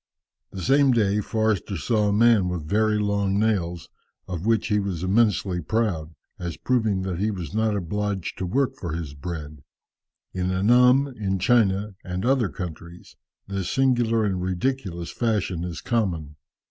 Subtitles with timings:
[0.49, 3.87] The same day Forster saw a man with very long nails,
[4.27, 8.75] of which he was immensely proud, as proving that he was not obliged to work
[8.77, 9.61] for his bread.
[10.33, 13.15] In Annam, in China and other countries,
[13.47, 16.35] this singular and ridiculous fashion is common.